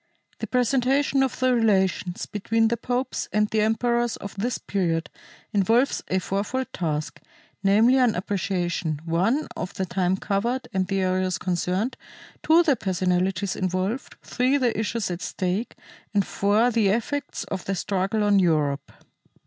The 0.39 0.47
presentation 0.47 1.21
of 1.21 1.39
the 1.39 1.53
relations 1.53 2.25
between 2.25 2.69
the 2.69 2.75
popes 2.75 3.29
and 3.31 3.47
the 3.47 3.61
emperors 3.61 4.17
of 4.17 4.33
this 4.35 4.57
period 4.57 5.11
involves 5.53 6.03
a 6.07 6.17
fourfold 6.17 6.73
task, 6.73 7.19
namely 7.61 7.97
an 7.97 8.15
appreciation 8.15 8.99
(1) 9.05 9.47
of 9.55 9.75
the 9.75 9.85
time 9.85 10.17
covered 10.17 10.67
and 10.73 10.87
the 10.87 11.01
areas 11.01 11.37
concerned, 11.37 11.97
(2) 12.41 12.63
the 12.63 12.75
personalities 12.75 13.55
involved, 13.55 14.15
(3) 14.23 14.57
the 14.57 14.75
issues 14.75 15.11
at 15.11 15.21
stake, 15.21 15.75
and 16.15 16.25
(4) 16.25 16.71
the 16.71 16.87
effects 16.87 17.43
of 17.43 17.65
the 17.65 17.75
struggle 17.75 18.23
on 18.23 18.39
Europe. 18.39 18.91